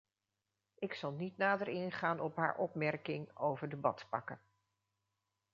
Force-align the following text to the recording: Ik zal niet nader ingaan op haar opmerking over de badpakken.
Ik 0.75 0.93
zal 0.93 1.11
niet 1.11 1.37
nader 1.37 1.67
ingaan 1.67 2.19
op 2.19 2.35
haar 2.35 2.57
opmerking 2.57 3.37
over 3.37 3.69
de 3.69 3.77
badpakken. 3.77 4.41